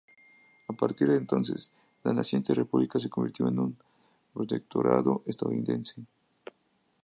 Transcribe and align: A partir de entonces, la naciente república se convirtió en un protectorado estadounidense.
A 0.67 0.73
partir 0.73 1.09
de 1.09 1.15
entonces, 1.17 1.73
la 2.03 2.11
naciente 2.11 2.55
república 2.55 2.97
se 2.97 3.07
convirtió 3.11 3.47
en 3.47 3.59
un 3.59 3.77
protectorado 4.33 5.21
estadounidense. 5.27 6.03